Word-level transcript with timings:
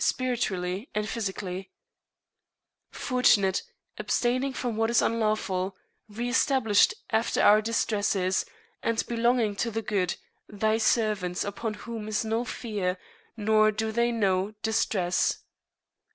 spiritually 0.03 0.89
and 0.95 1.07
physically) 1.07 1.69
fortunate, 2.89 3.61
abstaining 3.99 4.51
from 4.51 4.75
what 4.75 4.89
is 4.89 4.99
unlawful, 4.99 5.77
re 6.09 6.27
established 6.27 6.91
after 7.11 7.39
our 7.39 7.61
Distresses, 7.61 8.43
and 8.81 9.05
belonging 9.05 9.55
to 9.57 9.69
the 9.69 9.83
Good, 9.83 10.15
thy 10.49 10.79
Servants 10.79 11.43
upon 11.43 11.75
whom 11.75 12.07
is 12.07 12.25
no 12.25 12.43
Fear, 12.43 12.97
nor 13.37 13.69
do 13.69 13.91
they 13.91 14.11
know 14.11 14.55
Distress. 14.63 15.37